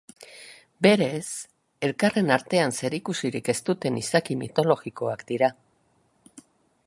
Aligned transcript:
Berez, 0.85 1.27
elkarren 1.87 2.31
artean 2.37 2.73
zerikusirik 2.81 3.53
ez 3.55 3.57
duten 3.69 4.01
izaki 4.03 4.37
mitologikoak 4.45 5.25
dira. 5.33 5.53